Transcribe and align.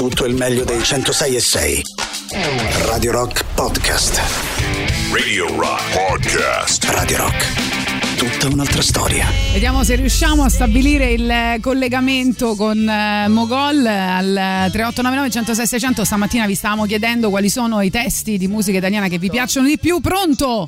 tutto 0.00 0.24
il 0.24 0.34
meglio 0.34 0.64
dei 0.64 0.82
106 0.82 1.36
e 1.36 1.40
6. 1.40 1.82
Radio 2.86 3.12
Rock 3.12 3.44
Podcast. 3.54 4.18
Radio 5.12 5.54
Rock 5.54 5.92
Podcast. 5.92 6.84
Radio 6.84 7.18
Rock. 7.18 8.16
Tutta 8.16 8.46
un'altra 8.50 8.80
storia. 8.80 9.26
Vediamo 9.52 9.84
se 9.84 9.96
riusciamo 9.96 10.42
a 10.42 10.48
stabilire 10.48 11.10
il 11.10 11.60
collegamento 11.60 12.54
con 12.54 12.78
eh, 12.78 13.28
Mogol 13.28 13.84
al 13.84 14.70
3899 14.72 15.30
106 15.30 15.66
600. 15.66 16.04
Stamattina 16.06 16.46
vi 16.46 16.54
stavamo 16.54 16.86
chiedendo 16.86 17.28
quali 17.28 17.50
sono 17.50 17.82
i 17.82 17.90
testi 17.90 18.38
di 18.38 18.48
musica 18.48 18.78
italiana 18.78 19.08
che 19.08 19.18
vi 19.18 19.28
piacciono 19.28 19.66
di 19.66 19.78
più. 19.78 20.00
Pronto? 20.00 20.66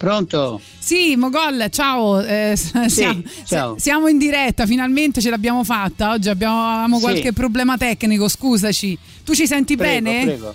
Pronto? 0.00 0.58
Sì, 0.78 1.14
Mogol, 1.14 1.66
ciao. 1.70 2.22
Eh, 2.22 2.54
Sì, 2.56 2.88
siamo, 2.88 3.22
ciao. 3.44 3.74
siamo 3.78 4.08
in 4.08 4.16
diretta, 4.16 4.64
finalmente 4.64 5.20
ce 5.20 5.28
l'abbiamo 5.28 5.62
fatta. 5.62 6.12
Oggi 6.12 6.30
abbiamo 6.30 6.96
Sì. 6.96 7.02
qualche 7.02 7.32
problema 7.34 7.76
tecnico, 7.76 8.26
scusaci. 8.26 8.96
Tu 9.22 9.34
ci 9.34 9.46
senti 9.46 9.76
Prego, 9.76 10.02
bene? 10.10 10.24
prego. 10.24 10.54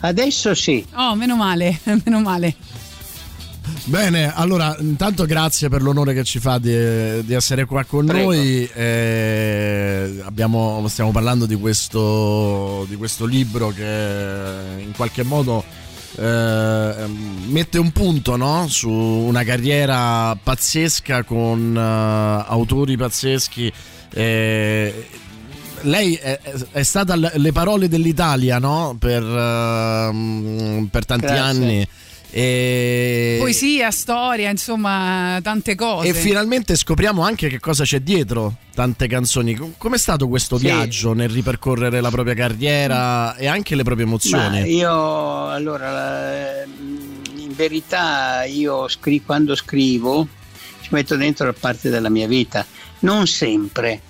Adesso 0.00 0.54
sì. 0.54 0.86
Oh, 0.94 1.16
meno 1.16 1.34
male, 1.34 1.80
meno 2.04 2.20
male. 2.20 2.54
Bene, 3.86 4.32
allora 4.32 4.76
intanto 4.78 5.24
grazie 5.26 5.68
per 5.68 5.82
l'onore 5.82 6.14
che 6.14 6.22
ci 6.22 6.38
fa 6.38 6.58
di, 6.58 7.24
di 7.24 7.34
essere 7.34 7.64
qua 7.64 7.82
con 7.82 8.06
Prego. 8.06 8.32
noi. 8.32 8.64
Eh, 8.72 10.20
abbiamo- 10.24 10.86
stiamo 10.86 11.10
parlando 11.10 11.44
di 11.44 11.56
questo, 11.56 12.86
di 12.88 12.94
questo 12.94 13.24
libro 13.26 13.70
che 13.70 13.82
in 14.78 14.92
qualche 14.94 15.24
modo 15.24 15.64
eh, 16.18 17.06
mette 17.46 17.78
un 17.78 17.92
punto 17.92 18.36
no? 18.36 18.66
su 18.68 18.90
una 18.90 19.44
carriera 19.44 20.36
pazzesca 20.42 21.22
con 21.22 21.76
eh, 21.76 22.44
autori 22.48 22.96
pazzeschi. 22.96 23.72
Eh, 24.12 25.06
lei 25.82 26.14
è, 26.14 26.40
è 26.72 26.82
stata 26.82 27.14
le 27.14 27.52
parole 27.52 27.88
dell'Italia 27.88 28.58
no? 28.58 28.96
per, 28.98 29.22
ehm, 29.22 30.88
per 30.90 31.04
tanti 31.04 31.26
Grazie. 31.26 31.40
anni. 31.40 31.88
E... 32.30 33.36
Poesia, 33.40 33.90
storia, 33.90 34.50
insomma, 34.50 35.38
tante 35.42 35.74
cose. 35.74 36.08
E 36.08 36.14
finalmente 36.14 36.76
scopriamo 36.76 37.22
anche 37.22 37.48
che 37.48 37.58
cosa 37.58 37.84
c'è 37.84 38.00
dietro 38.00 38.56
tante 38.74 39.06
canzoni. 39.06 39.54
Com- 39.54 39.72
Com'è 39.78 39.96
stato 39.98 40.28
questo 40.28 40.58
Sì. 40.58 40.64
viaggio 40.66 41.12
nel 41.14 41.30
ripercorrere 41.30 42.00
la 42.00 42.10
propria 42.10 42.34
carriera 42.34 43.34
e 43.36 43.46
anche 43.46 43.74
le 43.74 43.82
proprie 43.82 44.04
Ma 44.04 44.10
emozioni? 44.12 44.70
io 44.74 45.48
allora 45.48 45.90
la- 45.90 46.64
in 46.64 47.54
verità 47.54 48.44
io 48.44 48.86
scri- 48.88 49.24
quando 49.24 49.54
scrivo 49.56 50.28
ci 50.82 50.88
metto 50.92 51.16
dentro 51.16 51.46
la 51.46 51.54
parte 51.58 51.88
della 51.88 52.10
mia 52.10 52.26
vita, 52.28 52.64
non 53.00 53.26
sempre. 53.26 54.02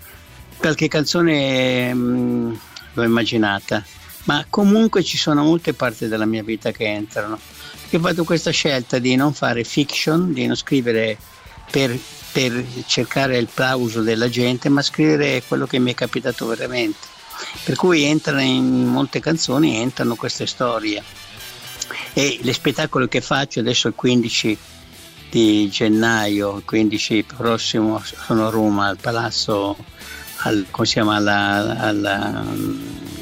Qualche 0.56 0.88
canzone 0.88 1.94
mh, 1.94 2.58
l'ho 2.94 3.02
immaginata, 3.04 3.84
ma 4.28 4.44
comunque 4.50 5.02
ci 5.02 5.16
sono 5.16 5.42
molte 5.42 5.72
parti 5.72 6.06
della 6.06 6.26
mia 6.26 6.42
vita 6.42 6.70
che 6.70 6.84
entrano. 6.84 7.38
Ho 7.90 7.98
fatto 7.98 8.24
questa 8.24 8.50
scelta 8.50 8.98
di 8.98 9.16
non 9.16 9.32
fare 9.32 9.64
fiction, 9.64 10.34
di 10.34 10.46
non 10.46 10.54
scrivere 10.54 11.16
per, 11.70 11.98
per 12.30 12.62
cercare 12.84 13.38
il 13.38 13.48
plauso 13.52 14.02
della 14.02 14.28
gente, 14.28 14.68
ma 14.68 14.82
scrivere 14.82 15.42
quello 15.48 15.66
che 15.66 15.78
mi 15.78 15.92
è 15.92 15.94
capitato 15.94 16.46
veramente. 16.46 16.98
Per 17.64 17.74
cui 17.76 18.04
entrano 18.04 18.42
in 18.42 18.84
molte 18.84 19.18
canzoni, 19.18 19.76
entrano 19.76 20.14
queste 20.14 20.46
storie. 20.46 21.02
E 22.12 22.38
le 22.42 22.52
spettacoli 22.52 23.08
che 23.08 23.22
faccio 23.22 23.60
adesso 23.60 23.88
il 23.88 23.94
15 23.94 24.58
di 25.30 25.70
gennaio, 25.70 26.58
il 26.58 26.64
15 26.66 27.24
prossimo, 27.34 28.02
sono 28.04 28.48
a 28.48 28.50
Roma, 28.50 28.88
al 28.88 28.98
Palazzo, 28.98 29.74
al, 30.40 30.66
come 30.70 30.86
si 30.86 30.92
chiama, 30.92 31.16
alla, 31.16 31.78
alla- 31.78 32.44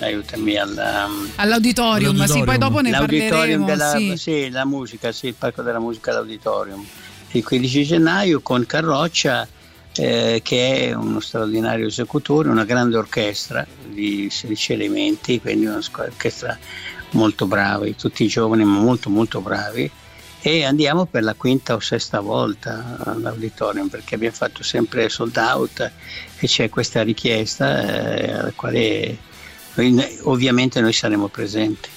aiutami, 0.01 0.57
alla, 0.57 1.09
All'auditorium, 1.37 2.25
sì, 2.25 2.43
poi 2.43 2.59
dopo 2.59 2.81
ne 2.81 2.91
l'auditorium 2.91 3.65
parleremo. 3.65 4.05
della 4.05 4.17
sì. 4.17 4.51
la 4.51 4.65
musica, 4.65 5.13
sì, 5.13 5.29
il 5.29 5.35
Parco 5.35 5.63
della 5.63 5.79
Musica 5.81 6.11
all'Auditorium. 6.11 6.85
Il 7.33 7.45
15 7.45 7.85
gennaio 7.85 8.41
con 8.41 8.65
Carroccia, 8.67 9.47
eh, 9.97 10.41
che 10.43 10.89
è 10.89 10.95
uno 10.95 11.21
straordinario 11.21 11.87
esecutore, 11.87 12.49
una 12.49 12.65
grande 12.65 12.97
orchestra 12.97 13.67
di 13.87 14.29
16 14.31 14.73
elementi, 14.73 15.41
quindi 15.41 15.67
un'orchestra 15.67 16.59
molto 17.11 17.47
brava, 17.47 17.87
tutti 17.97 18.27
giovani 18.27 18.65
ma 18.65 18.79
molto 18.79 19.11
molto 19.11 19.41
bravi. 19.41 19.91
E 20.41 20.65
andiamo 20.65 21.07
per 21.07 21.25
la 21.25 21.35
quinta 21.35 21.75
o 21.75 21.81
sesta 21.81 22.21
volta 22.21 22.99
all'auditorium 23.05 23.89
perché 23.89 24.15
abbiamo 24.15 24.37
fatto 24.37 24.63
sempre 24.63 25.09
sold 25.09 25.37
out 25.37 25.91
e 26.39 26.47
c'è 26.47 26.69
questa 26.69 27.03
richiesta 27.03 27.83
eh, 27.83 28.33
alla 28.33 28.53
quale 28.55 29.19
ovviamente 30.23 30.81
noi 30.81 30.93
saremo 30.93 31.29
presenti. 31.29 31.89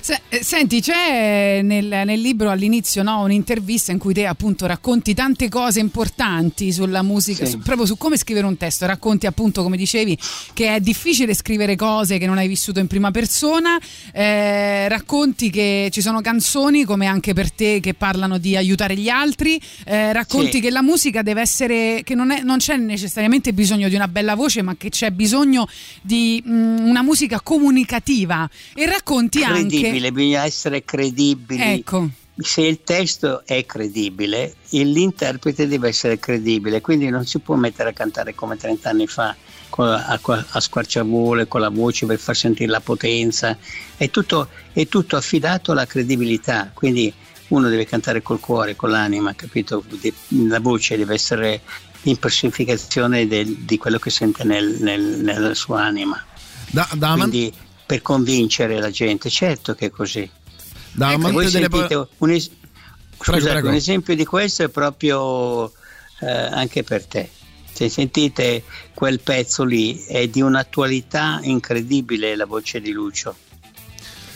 Se- 0.00 0.20
eh, 0.28 0.42
senti, 0.42 0.80
c'è 0.80 1.60
nel, 1.62 1.86
nel 1.86 2.20
libro 2.20 2.50
all'inizio 2.50 3.02
no, 3.02 3.22
un'intervista 3.22 3.92
in 3.92 3.98
cui 3.98 4.14
te 4.14 4.26
appunto 4.26 4.66
racconti 4.66 5.14
tante 5.14 5.48
cose 5.48 5.80
importanti 5.80 6.72
sulla 6.72 7.02
musica, 7.02 7.44
Sì. 7.44 7.52
su- 7.52 7.58
proprio 7.60 7.86
su 7.86 7.96
come 7.96 8.16
scrivere 8.16 8.46
un 8.46 8.56
testo. 8.56 8.86
Racconti 8.86 9.26
appunto, 9.26 9.62
come 9.62 9.76
dicevi, 9.76 10.16
che 10.54 10.74
è 10.74 10.80
difficile 10.80 11.34
scrivere 11.34 11.76
cose 11.76 12.18
che 12.18 12.26
non 12.26 12.38
hai 12.38 12.48
vissuto 12.48 12.80
in 12.80 12.86
prima 12.86 13.10
persona. 13.10 13.78
eh, 14.12 14.88
racconti 14.88 15.50
che 15.50 15.88
ci 15.92 16.00
sono 16.00 16.20
canzoni, 16.20 16.84
come 16.84 17.06
anche 17.06 17.32
per 17.34 17.50
te, 17.52 17.80
che 17.80 17.92
parlano 17.94 18.38
di 18.38 18.56
aiutare 18.56 18.96
gli 18.96 19.08
altri. 19.08 19.60
eh, 19.84 20.12
racconti 20.12 20.52
Sì. 20.52 20.60
che 20.60 20.70
la 20.70 20.82
musica 20.82 21.22
deve 21.22 21.40
essere, 21.42 22.00
che 22.04 22.14
non, 22.14 22.30
è- 22.30 22.40
non 22.42 22.58
c'è 22.58 22.76
necessariamente 22.76 23.52
bisogno 23.52 23.88
di 23.88 23.94
una 23.94 24.08
bella 24.08 24.34
voce, 24.34 24.62
ma 24.62 24.74
che 24.76 24.88
c'è 24.88 25.10
bisogno 25.10 25.68
di 26.02 26.42
mm, 26.46 26.78
una 26.86 27.02
musica 27.02 27.40
comunicativa. 27.40 28.48
E 28.74 28.86
racconti 28.86 29.42
anche. 29.44 29.55
Credibile, 29.60 30.12
bisogna 30.12 30.44
essere 30.44 30.84
credibili. 30.84 31.62
Ecco. 31.62 32.08
Se 32.38 32.60
il 32.60 32.80
testo 32.84 33.42
è 33.46 33.64
credibile, 33.64 34.56
il- 34.70 34.90
l'interprete 34.92 35.66
deve 35.66 35.88
essere 35.88 36.18
credibile, 36.18 36.80
quindi 36.82 37.08
non 37.08 37.24
si 37.24 37.38
può 37.38 37.54
mettere 37.54 37.90
a 37.90 37.92
cantare 37.92 38.34
come 38.34 38.56
30 38.58 38.90
anni 38.90 39.06
fa 39.06 39.34
con- 39.70 39.88
a, 39.88 40.20
a 40.50 40.60
squarciavole, 40.60 41.48
con 41.48 41.60
la 41.62 41.70
voce 41.70 42.04
per 42.04 42.18
far 42.18 42.36
sentire 42.36 42.70
la 42.70 42.80
potenza, 42.80 43.56
è 43.96 44.10
tutto, 44.10 44.48
è 44.72 44.86
tutto 44.86 45.16
affidato 45.16 45.72
alla 45.72 45.86
credibilità, 45.86 46.70
quindi 46.74 47.10
uno 47.48 47.68
deve 47.70 47.86
cantare 47.86 48.20
col 48.22 48.38
cuore, 48.40 48.76
con 48.76 48.90
l'anima, 48.90 49.34
capito? 49.34 49.82
De- 49.88 50.12
La 50.48 50.60
voce 50.60 50.96
deve 50.98 51.14
essere 51.14 51.62
l'impersonificazione 52.02 53.26
di 53.26 53.78
quello 53.78 53.98
che 53.98 54.10
sente 54.10 54.44
nel- 54.44 54.76
nel- 54.80 55.20
nella 55.22 55.54
sua 55.54 55.82
anima. 55.84 56.22
Da, 56.70 56.88
da 56.94 57.14
Quindi 57.14 57.52
per 57.86 58.02
convincere 58.02 58.78
la 58.80 58.90
gente, 58.90 59.30
certo 59.30 59.74
che 59.74 59.86
è 59.86 59.90
così. 59.90 60.28
da 60.92 61.12
Ecco, 61.12 61.30
voi 61.30 61.48
sentite 61.48 61.94
pa- 61.96 62.08
un, 62.18 62.30
es- 62.30 62.48
Prego, 62.48 63.38
scusate, 63.38 63.50
prego. 63.52 63.68
un 63.68 63.74
esempio 63.74 64.14
di 64.16 64.24
questo 64.24 64.64
è 64.64 64.68
proprio 64.68 65.70
eh, 66.20 66.26
anche 66.28 66.82
per 66.82 67.04
te. 67.06 67.30
Se 67.72 67.88
sentite 67.88 68.62
quel 68.94 69.20
pezzo 69.20 69.62
lì 69.64 70.02
è 70.04 70.26
di 70.28 70.40
un'attualità 70.40 71.40
incredibile 71.42 72.34
la 72.34 72.46
voce 72.46 72.80
di 72.80 72.90
Lucio, 72.90 73.36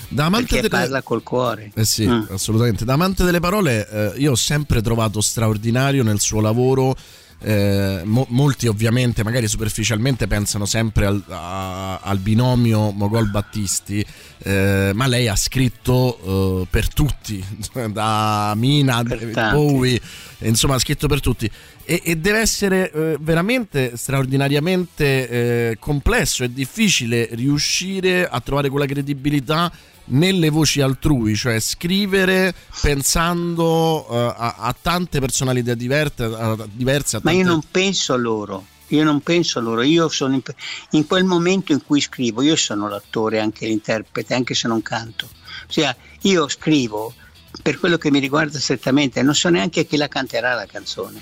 da 0.09 0.27
amante 0.27 0.57
delle- 0.57 0.69
parla 0.69 1.03
col 1.03 1.23
cuore. 1.23 1.71
Eh 1.75 1.85
sì, 1.85 2.07
Mm. 2.07 2.25
assolutamente. 2.31 2.85
Da 2.85 2.93
amante 2.95 3.25
delle 3.25 3.41
parole, 3.41 3.89
eh, 3.89 4.13
io 4.21 4.33
ho 4.33 4.37
sempre 4.37 4.83
trovato 4.83 5.21
straordinario 5.21 6.03
nel 6.03 6.21
suo 6.21 6.41
lavoro. 6.41 6.95
Eh, 7.43 8.03
mo- 8.05 8.27
molti 8.31 8.67
ovviamente, 8.67 9.25
magari 9.25 9.49
superficialmente, 9.49 10.27
pensano 10.27 10.67
sempre 10.67 11.07
al, 11.07 11.23
a- 11.29 11.99
al 12.01 12.19
binomio 12.19 12.91
Mogol-Battisti, 12.91 14.05
eh, 14.43 14.93
ma 14.95 15.07
lei 15.07 15.29
ha 15.29 15.37
scritto 15.37 16.63
eh, 16.63 16.67
per 16.69 16.93
tutti, 16.93 17.43
da 17.93 18.53
Mina, 18.57 19.03
tanti. 19.03 19.57
Bowie, 19.57 20.01
insomma 20.41 20.75
ha 20.75 20.79
scritto 20.79 21.07
per 21.09 21.21
tutti. 21.21 21.51
E, 21.85 22.03
e 22.05 22.17
deve 22.17 22.39
essere 22.39 22.93
eh, 22.93 23.17
veramente 23.21 23.97
straordinariamente 23.97 25.29
eh, 25.29 25.77
complesso 25.81 26.45
e 26.45 26.53
difficile 26.53 27.29
riuscire 27.33 28.29
a 28.29 28.41
trovare 28.41 28.69
quella 28.69 28.87
credibilità 28.87 29.73
nelle 30.11 30.51
voci 30.51 30.81
altrui, 30.81 31.35
cioè 31.37 31.59
scrivere 31.61 32.55
pensando 32.81 34.07
eh, 34.09 34.35
a, 34.37 34.55
a 34.59 34.77
tante 34.81 35.21
personalità 35.21 35.75
diverse, 35.75 36.25
a, 36.25 36.57
diverse 36.71 37.17
a 37.17 37.21
Ma 37.23 37.33
io 37.33 37.39
tante- 37.39 37.53
non 37.53 37.63
penso 37.71 38.13
a 38.13 38.17
loro, 38.17 38.67
io 38.89 39.05
non 39.05 39.21
penso 39.21 39.59
a 39.59 39.63
loro, 39.63 39.83
io 39.83 40.09
sono 40.09 40.35
in, 40.35 40.43
in 40.91 41.07
quel 41.07 41.25
momento 41.25 41.73
in 41.73 41.85
cui 41.85 42.01
scrivo, 42.01 42.43
io 42.43 42.57
sono 42.57 42.89
l'attore, 42.89 43.41
anche 43.41 43.67
l'interprete, 43.67 44.35
anche 44.35 44.55
se 44.55 44.69
non 44.69 44.83
canto. 44.83 45.29
Ossia, 45.69 45.97
io 46.23 46.49
scrivo 46.49 47.15
per 47.63 47.79
quello 47.79 47.99
che 47.99 48.11
mi 48.11 48.19
riguarda 48.19 48.59
strettamente, 48.59 49.23
non 49.23 49.35
so 49.35 49.49
neanche 49.49 49.87
chi 49.87 49.97
la 49.97 50.09
canterà 50.09 50.55
la 50.55 50.67
canzone. 50.67 51.21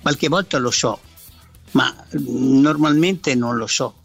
Qualche 0.00 0.28
volta 0.28 0.58
lo 0.58 0.70
so, 0.70 1.00
ma 1.72 1.94
mm, 2.18 2.60
normalmente 2.60 3.34
non 3.34 3.56
lo 3.56 3.66
so. 3.66 4.02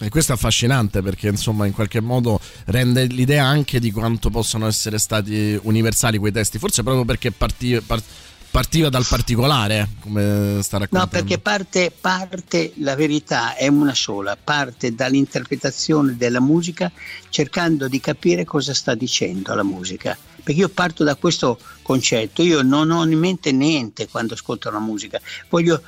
E 0.00 0.08
questo 0.10 0.32
è 0.32 0.34
affascinante 0.36 1.02
perché 1.02 1.28
insomma 1.28 1.66
in 1.66 1.72
qualche 1.72 2.00
modo 2.00 2.40
rende 2.66 3.06
l'idea 3.06 3.44
anche 3.44 3.80
di 3.80 3.90
quanto 3.90 4.30
possano 4.30 4.66
essere 4.66 4.98
stati 4.98 5.58
universali 5.62 6.18
quei 6.18 6.30
testi, 6.30 6.58
forse 6.58 6.82
proprio 6.84 7.04
perché 7.04 7.32
parti- 7.32 7.80
par- 7.80 8.02
partiva 8.50 8.88
dal 8.88 9.04
particolare, 9.06 9.88
come 10.00 10.60
sta 10.62 10.78
raccontando. 10.78 10.98
No, 10.98 11.06
perché 11.06 11.38
parte, 11.38 11.92
parte, 11.98 12.72
la 12.76 12.94
verità 12.94 13.54
è 13.54 13.68
una 13.68 13.94
sola, 13.94 14.36
parte 14.42 14.94
dall'interpretazione 14.94 16.16
della 16.16 16.40
musica 16.40 16.90
cercando 17.28 17.88
di 17.88 18.00
capire 18.00 18.44
cosa 18.44 18.74
sta 18.74 18.94
dicendo 18.94 19.54
la 19.54 19.64
musica. 19.64 20.16
Perché 20.36 20.60
io 20.62 20.68
parto 20.68 21.04
da 21.04 21.14
questo 21.16 21.58
concetto, 21.82 22.42
io 22.42 22.62
non 22.62 22.90
ho 22.90 23.04
in 23.04 23.18
mente 23.18 23.52
niente 23.52 24.08
quando 24.08 24.34
ascolto 24.34 24.70
la 24.70 24.78
musica, 24.78 25.20
voglio 25.50 25.82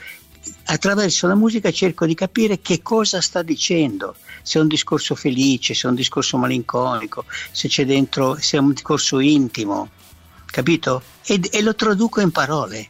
attraverso 0.73 1.27
la 1.27 1.35
musica 1.35 1.71
cerco 1.73 2.07
di 2.07 2.15
capire 2.15 2.61
che 2.61 2.81
cosa 2.81 3.21
sta 3.21 3.43
dicendo, 3.43 4.15
se 4.43 4.59
è 4.59 4.63
un 4.63 4.69
discorso 4.69 5.15
felice, 5.15 5.75
se 5.75 5.87
è 5.87 5.91
un 5.91 5.97
discorso 5.97 6.37
malinconico, 6.37 7.25
se 7.51 7.69
c'è 7.69 7.85
dentro, 7.85 8.37
se 8.39 8.57
è 8.57 8.61
un 8.61 8.73
discorso 8.73 9.19
intimo, 9.19 9.91
capito? 10.47 11.03
E, 11.25 11.41
e 11.51 11.63
lo 11.63 11.75
traduco 11.75 12.21
in 12.21 12.31
parole. 12.31 12.89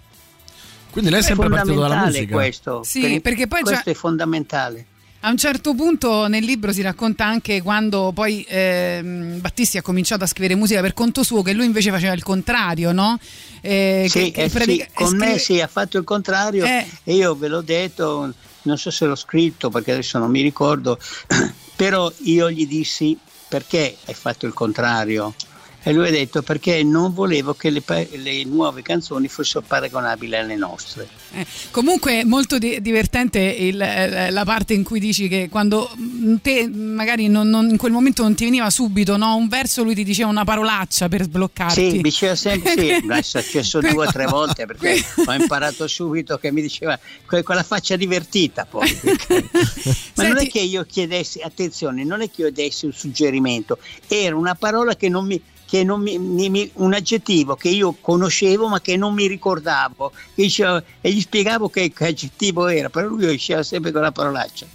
Quindi 0.91 1.11
lei 1.11 1.21
è 1.21 1.23
sempre 1.23 1.49
partito 1.49 1.81
dalla 1.81 2.05
musica. 2.05 2.35
questo. 2.35 2.83
Sì, 2.83 3.01
per, 3.01 3.21
perché 3.21 3.47
poi 3.47 3.63
questo 3.63 3.85
già... 3.85 3.91
è 3.91 3.95
fondamentale. 3.95 4.87
A 5.23 5.29
un 5.29 5.37
certo 5.37 5.75
punto 5.75 6.29
nel 6.29 6.45
libro 6.45 6.73
si 6.73 6.81
racconta 6.81 7.27
anche 7.27 7.61
quando 7.61 8.11
poi 8.15 8.43
eh, 8.49 9.03
Battisti 9.39 9.77
ha 9.77 9.83
cominciato 9.83 10.25
a 10.25 10.27
scrivere 10.27 10.55
musica 10.55 10.81
per 10.81 10.95
conto 10.95 11.23
suo, 11.23 11.43
che 11.43 11.53
lui 11.53 11.67
invece 11.67 11.91
faceva 11.91 12.15
il 12.15 12.23
contrario, 12.23 12.91
no? 12.93 13.19
Eh, 13.61 14.07
sì, 14.09 14.31
che, 14.31 14.31
che 14.31 14.43
eh 14.45 14.49
sì, 14.49 14.87
con 14.95 15.09
scrive... 15.09 15.27
me 15.27 15.39
sì, 15.39 15.61
ha 15.61 15.67
fatto 15.67 15.99
il 15.99 16.05
contrario 16.05 16.65
eh. 16.65 16.87
e 17.05 17.15
io 17.15 17.35
ve 17.35 17.49
l'ho 17.49 17.61
detto, 17.61 18.33
non 18.63 18.79
so 18.79 18.91
se 18.91 19.05
l'ho 19.05 19.15
scritto 19.15 19.69
perché 19.69 19.93
adesso 19.93 20.19
non 20.19 20.31
mi 20.31 20.41
ricordo, 20.41 20.99
però 21.77 22.11
io 22.23 22.51
gli 22.51 22.67
dissi 22.67 23.19
perché 23.47 23.99
hai 24.07 24.15
fatto 24.15 24.47
il 24.47 24.55
contrario? 24.55 25.35
E 25.83 25.93
lui 25.93 26.09
ha 26.09 26.11
detto 26.11 26.43
perché 26.43 26.83
non 26.83 27.15
volevo 27.15 27.55
che 27.55 27.71
le, 27.71 27.83
le 28.13 28.45
nuove 28.45 28.83
canzoni 28.83 29.29
fossero 29.29 29.65
paragonabili 29.67 30.37
alle 30.37 30.57
nostre. 30.57 31.09
Eh, 31.33 31.47
comunque 31.71 32.23
molto 32.25 32.59
di- 32.59 32.83
divertente 32.83 33.39
il, 33.39 33.81
eh, 33.81 34.31
la 34.31 34.45
parte 34.45 34.75
in 34.75 34.83
cui 34.83 35.01
dici 35.01 35.27
che 35.27 35.49
quando 35.49 35.91
mm, 35.99 36.37
te 36.43 36.69
magari 36.69 37.29
non, 37.29 37.49
non, 37.49 37.71
in 37.71 37.79
quel 37.79 37.93
momento 37.93 38.23
non 38.23 38.35
ti 38.35 38.45
veniva 38.45 38.69
subito 38.69 39.17
no, 39.17 39.37
un 39.37 39.49
verso, 39.49 39.83
lui 39.83 39.95
ti 39.95 40.05
diceva 40.05 40.29
una 40.29 40.45
parolaccia 40.45 41.09
per 41.09 41.23
sbloccarti. 41.23 41.91
Sì, 41.91 42.01
diceva 42.03 42.35
sempre 42.35 42.73
sì, 42.77 42.89
è 43.09 43.23
successo 43.23 43.81
due 43.81 44.07
o 44.07 44.13
tre 44.13 44.27
volte 44.27 44.67
perché 44.67 45.03
ho 45.25 45.33
imparato 45.33 45.87
subito 45.87 46.37
che 46.37 46.53
mi 46.53 46.61
diceva 46.61 46.99
quella 47.25 47.63
faccia 47.63 47.97
divertita 47.97 48.67
poi. 48.67 48.89
Ma 49.03 50.25
Senti, 50.25 50.29
non 50.29 50.39
è 50.39 50.47
che 50.47 50.61
io 50.61 50.85
chiedessi, 50.85 51.41
attenzione, 51.41 52.05
non 52.05 52.21
è 52.21 52.31
che 52.31 52.43
io 52.43 52.53
dessi 52.53 52.85
un 52.85 52.93
suggerimento, 52.93 53.79
era 54.09 54.37
una 54.37 54.55
parola 54.55 54.95
che 54.95 55.09
non 55.09 55.25
mi 55.25 55.41
che 55.71 55.85
non 55.85 56.03
mi, 56.03 56.19
mi, 56.19 56.69
un 56.75 56.93
aggettivo 56.93 57.55
che 57.55 57.69
io 57.69 57.95
conoscevo 58.01 58.67
ma 58.67 58.81
che 58.81 58.97
non 58.97 59.15
mi 59.15 59.29
ricordavo 59.29 60.11
che 60.35 60.43
diceva, 60.43 60.83
e 61.01 61.13
gli 61.13 61.21
spiegavo 61.21 61.69
che, 61.69 61.93
che 61.93 62.07
aggettivo 62.07 62.67
era, 62.67 62.91
però 62.91 63.07
lui 63.07 63.33
usciva 63.33 63.63
sempre 63.63 63.93
con 63.93 64.03
la 64.03 64.11
parolaccia. 64.11 64.67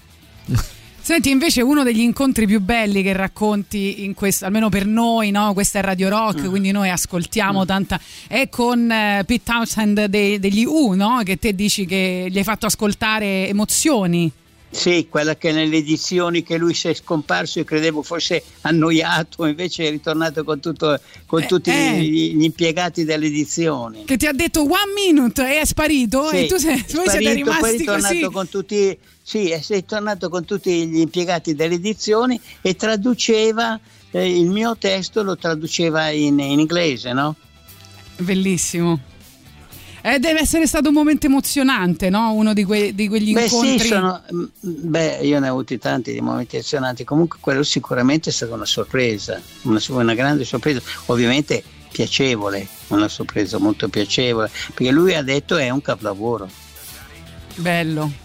Senti, 1.06 1.30
invece 1.30 1.62
uno 1.62 1.84
degli 1.84 2.00
incontri 2.00 2.48
più 2.48 2.62
belli 2.62 3.04
che 3.04 3.12
racconti 3.12 4.06
in 4.06 4.14
questo, 4.14 4.46
almeno 4.46 4.70
per 4.70 4.88
noi, 4.88 5.32
no? 5.32 5.54
questa 5.54 5.80
è 5.80 5.82
Radio 5.82 6.08
Rock, 6.08 6.44
mm. 6.44 6.50
quindi 6.50 6.72
noi 6.72 6.90
ascoltiamo 6.90 7.62
mm. 7.62 7.66
tanta, 7.66 8.00
è 8.28 8.48
con 8.48 8.80
uh, 8.84 9.24
Pete 9.26 9.42
Townsend 9.44 10.06
de, 10.06 10.40
degli 10.40 10.64
U, 10.64 10.94
no? 10.94 11.22
che 11.24 11.38
te 11.38 11.54
dici 11.54 11.86
che 11.86 12.28
gli 12.30 12.38
hai 12.38 12.44
fatto 12.44 12.66
ascoltare 12.66 13.50
emozioni. 13.50 14.32
Sì, 14.76 15.08
quella 15.10 15.38
che 15.38 15.54
nelle 15.54 15.78
edizioni 15.78 16.44
che 16.44 16.58
lui 16.58 16.74
si 16.74 16.90
è 16.90 16.94
scomparso 16.94 17.60
io 17.60 17.66
credevo 17.66 18.04
fosse 18.04 18.44
annoiato, 18.62 19.46
invece 19.46 19.88
è 19.88 19.90
ritornato 19.90 20.44
con, 20.44 20.60
tutto, 20.60 21.00
con 21.26 21.44
eh, 21.44 21.46
tutti 21.46 21.70
eh. 21.70 22.02
Gli, 22.02 22.36
gli, 22.36 22.44
impiegati 22.44 23.06
delle 23.06 23.28
edizioni. 23.28 24.04
Che 24.04 24.18
ti 24.18 24.28
ha 24.28 24.34
detto 24.34 24.64
one 24.64 24.92
minute 24.94 25.44
e 25.44 25.62
è 25.62 25.66
sparito 25.66 26.28
sì, 26.28 26.44
e 26.44 26.46
tu 26.48 26.58
sei, 26.58 26.78
sparito, 26.80 27.10
siete 27.10 27.34
rimasti 27.34 27.62
poi 27.62 27.70
è 27.70 27.78
ritornato 27.78 28.14
così. 28.14 28.30
con 28.32 28.50
tutti, 28.50 28.98
sì, 29.24 29.58
sei 29.62 29.86
tornato 29.86 30.28
con 30.28 30.44
tutti 30.44 30.88
gli 30.88 31.00
impiegati 31.00 31.56
delle 31.56 31.76
edizioni 31.76 32.40
e 32.62 32.76
traduceva 32.76 33.80
eh, 34.12 34.38
il 34.38 34.50
mio 34.50 34.76
testo, 34.78 35.24
lo 35.24 35.38
traduceva 35.38 36.10
in, 36.10 36.38
in 36.38 36.60
inglese, 36.60 37.14
no? 37.14 37.36
Bellissimo. 38.18 39.14
Eh, 40.06 40.20
deve 40.20 40.42
essere 40.42 40.68
stato 40.68 40.90
un 40.90 40.94
momento 40.94 41.26
emozionante, 41.26 42.12
no? 42.12 42.32
Uno 42.34 42.54
di, 42.54 42.64
que- 42.64 42.94
di 42.94 43.08
quegli 43.08 43.34
beh, 43.34 43.46
incontri. 43.46 43.80
Sì, 43.80 43.88
sono, 43.88 44.22
mm, 44.32 44.44
beh, 44.60 45.20
io 45.24 45.40
ne 45.40 45.50
ho 45.50 45.54
avuti 45.54 45.80
tanti 45.80 46.14
di 46.14 46.22
momenti 46.22 46.58
emozionanti. 46.58 47.04
Comunque, 47.04 47.40
quello 47.42 47.64
sicuramente 47.64 48.30
è 48.30 48.32
stata 48.32 48.54
una 48.54 48.68
sorpresa, 48.68 49.42
una, 49.64 49.82
una 49.88 50.14
grande 50.14 50.46
sorpresa. 50.46 50.80
Ovviamente 51.08 51.64
piacevole, 51.92 52.68
una 52.90 53.08
sorpresa 53.08 53.58
molto 53.58 53.88
piacevole, 53.88 54.52
perché 54.76 54.92
lui 54.92 55.16
ha 55.16 55.24
detto 55.24 55.58
è 55.58 55.72
un 55.72 55.82
capolavoro. 55.82 56.48
Bello. 57.56 58.25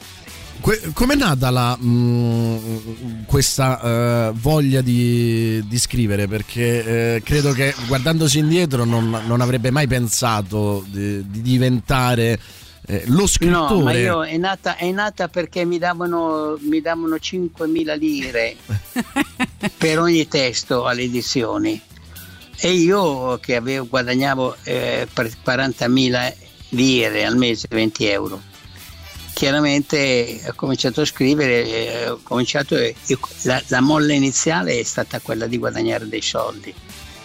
Come 0.60 1.14
è 1.14 1.16
nata 1.16 1.50
la, 1.50 1.76
mh, 1.76 1.88
mm, 1.88 3.22
questa 3.24 4.28
uh, 4.28 4.34
voglia 4.34 4.82
di, 4.82 5.64
di, 5.66 5.78
scrivere? 5.78 6.28
Perché 6.28 7.16
eh, 7.16 7.22
credo 7.22 7.52
che 7.52 7.74
guardandosi 7.86 8.38
indietro 8.38 8.84
non, 8.84 9.22
non 9.26 9.40
avrebbe 9.40 9.70
mai 9.70 9.86
pensato 9.86 10.84
di, 10.86 11.28
di 11.30 11.40
diventare 11.40 12.38
eh, 12.86 13.04
lo 13.06 13.26
scrittore. 13.26 13.74
No, 13.74 13.82
ma 13.82 13.92
io 13.92 14.22
è 14.24 14.36
nata, 14.36 14.76
è 14.76 14.90
nata 14.90 15.28
perché 15.28 15.64
mi 15.64 15.78
davano, 15.78 16.58
mi 16.60 16.80
davano 16.80 17.14
5.000 17.14 17.98
lire 17.98 18.56
per 19.78 19.98
ogni 19.98 20.28
testo 20.28 20.84
alle 20.86 21.02
edizioni 21.02 21.80
e 22.56 22.72
io 22.72 23.38
che 23.38 23.56
avevo, 23.56 23.86
guadagnavo 23.86 24.56
eh, 24.64 25.08
40.000 25.14 26.34
lire 26.70 27.24
al 27.24 27.36
mese, 27.36 27.66
20 27.70 28.06
euro 28.06 28.48
chiaramente 29.40 30.38
ho 30.46 30.52
cominciato 30.54 31.00
a 31.00 31.06
scrivere, 31.06 31.64
eh, 31.64 32.16
cominciato, 32.24 32.76
la, 33.44 33.62
la, 33.68 33.80
molla 33.80 34.12
iniziale 34.12 34.78
è 34.78 34.82
stata 34.82 35.18
quella 35.20 35.46
di 35.46 35.56
guadagnare 35.56 36.06
dei 36.06 36.20
soldi, 36.20 36.74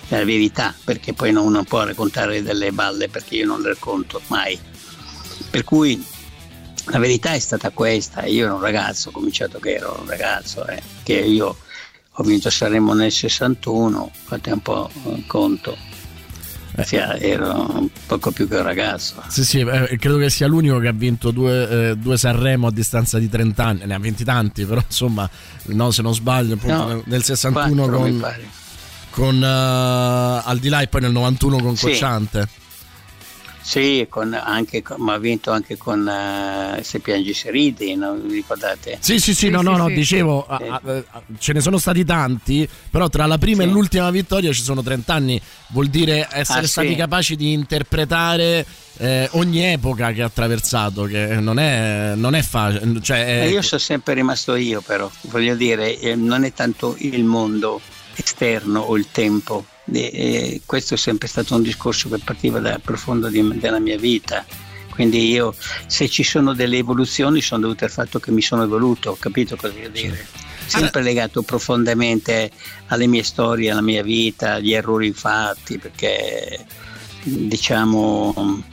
la 0.08 0.24
verità, 0.24 0.74
perché 0.86 1.12
poi 1.12 1.34
non, 1.34 1.52
non 1.52 1.66
può 1.66 1.84
raccontare 1.84 2.42
delle 2.42 2.72
balle 2.72 3.10
perché 3.10 3.36
io 3.36 3.46
non 3.46 3.62
le 3.62 3.68
racconto 3.68 4.22
mai. 4.28 4.58
Per 5.50 5.66
cui 5.66 6.02
la 6.86 7.00
verità 7.00 7.34
è 7.34 7.40
stata 7.40 7.72
questa, 7.72 8.24
io 8.24 8.46
ero 8.46 8.56
un 8.56 8.62
ragazzo, 8.62 9.10
ho 9.10 9.12
cominciato 9.12 9.60
che 9.60 9.74
ero 9.74 9.98
un 10.00 10.08
ragazzo, 10.08 10.66
eh, 10.68 10.82
che 11.04 11.16
io 11.16 11.58
ho 12.10 12.24
vinto 12.24 12.50
Sanremo 12.50 12.94
nel 12.94 13.12
61, 13.12 14.10
fate 14.24 14.52
un 14.52 14.62
po' 14.62 14.90
conto 15.28 15.95
cioè, 16.84 17.18
ero 17.20 17.80
un 17.80 17.90
poco 18.06 18.32
più 18.32 18.48
che 18.48 18.56
un 18.58 18.64
ragazzo. 18.64 19.16
Sì, 19.28 19.44
sì, 19.44 19.60
eh, 19.60 19.98
credo 19.98 20.18
che 20.18 20.30
sia 20.30 20.48
l'unico 20.48 20.80
che 20.80 20.88
ha 20.88 20.94
vinto 20.94 21.32
due, 21.32 21.90
eh, 21.90 21.96
due, 21.96 22.18
Sanremo 22.18 22.68
a 22.68 22.72
distanza 22.72 23.20
di 23.20 23.30
30 23.30 23.64
anni, 23.64 23.86
ne 23.86 23.94
ha 23.94 24.00
vinti 24.00 24.24
tanti, 24.24 24.66
però 24.66 24.82
insomma, 24.86 25.30
no, 25.66 25.92
se 25.92 26.02
non 26.02 26.14
sbaglio, 26.14 26.58
no, 26.64 27.02
nel 27.06 27.24
61 27.24 27.88
con, 27.88 28.26
con 29.10 29.36
uh, 29.42 30.48
Al 30.48 30.58
di 30.60 30.70
là 30.70 30.82
e 30.82 30.88
poi 30.88 31.02
nel 31.02 31.12
91 31.12 31.58
con 31.58 31.76
sì. 31.76 31.86
Cocciante. 31.86 32.64
Sì, 33.66 34.06
con, 34.08 34.32
anche, 34.32 34.84
ma 34.98 35.14
ha 35.14 35.18
vinto 35.18 35.50
anche 35.50 35.76
con 35.76 36.02
uh, 36.02 36.84
Se 36.84 37.00
piangi 37.00 37.34
se 37.34 37.50
ridi, 37.50 37.96
non 37.96 38.22
vi 38.28 38.36
ricordate? 38.36 39.00
Sì, 39.00 39.14
sì, 39.14 39.34
sì, 39.34 39.34
sì 39.34 39.50
no, 39.50 39.60
sì, 39.60 39.66
no, 39.66 39.78
no, 39.78 39.90
dicevo, 39.90 40.46
sì. 40.48 40.68
a, 40.68 40.82
a, 40.84 41.04
a, 41.10 41.22
ce 41.40 41.54
ne 41.54 41.62
sono 41.62 41.80
stati 41.80 42.06
tanti, 42.06 42.70
però 42.92 43.10
tra 43.10 43.26
la 43.26 43.40
prima 43.40 43.64
e 43.64 43.66
l'ultima 43.66 44.12
vittoria 44.12 44.54
ci 44.54 44.62
sono 44.62 44.84
30 44.84 45.12
anni, 45.12 45.42
vuol 45.70 45.88
dire 45.88 46.28
essere 46.32 46.66
ah, 46.66 46.68
stati 46.68 46.96
capaci 46.96 47.36
di 47.36 47.54
interpretare 47.54 48.64
eh, 48.98 49.30
ogni 49.32 49.64
epoca 49.64 50.12
che 50.12 50.22
ha 50.22 50.26
attraversato, 50.28 51.06
che 51.06 51.26
non 51.40 51.58
è, 51.58 52.14
non 52.14 52.36
è 52.36 52.44
facile. 52.44 53.02
Cioè, 53.02 53.42
è... 53.42 53.46
Io 53.46 53.64
sono 53.64 53.82
sempre 53.82 54.14
rimasto 54.14 54.54
io, 54.54 54.82
però, 54.82 55.10
voglio 55.22 55.56
dire, 55.56 56.00
eh, 56.00 56.14
non 56.14 56.44
è 56.44 56.54
tanto 56.54 56.96
il 57.00 57.24
mondo 57.24 57.82
esterno 58.14 58.82
o 58.82 58.96
il 58.96 59.08
tempo 59.12 59.66
e 59.92 60.62
questo 60.66 60.96
è 60.96 60.98
sempre 60.98 61.28
stato 61.28 61.56
un 61.56 61.62
discorso 61.62 62.10
che 62.10 62.18
partiva 62.18 62.60
dal 62.60 62.82
profondo 62.82 63.30
di, 63.30 63.58
della 63.60 63.80
mia 63.80 63.98
vita. 63.98 64.46
Quindi 64.90 65.30
io, 65.30 65.54
se 65.88 66.08
ci 66.08 66.24
sono 66.24 66.54
delle 66.54 66.78
evoluzioni, 66.78 67.42
sono 67.42 67.62
dovute 67.62 67.86
al 67.86 67.92
fatto 67.92 68.20
che 68.20 68.32
mi 68.32 68.42
sono 68.42 68.64
evoluto, 68.64 69.12
ho 69.12 69.18
capito 69.20 69.56
cosa 69.58 69.74
voglio 69.74 69.90
dire. 69.90 70.26
Sempre 70.66 71.04
legato 71.04 71.42
profondamente 71.44 72.50
alle 72.88 73.06
mie 73.06 73.24
storie, 73.24 73.72
alla 73.72 73.82
mia 73.82 74.02
vita, 74.02 74.54
agli 74.54 74.74
errori 74.74 75.12
fatti, 75.12 75.78
perché 75.78 76.66
diciamo 77.24 78.64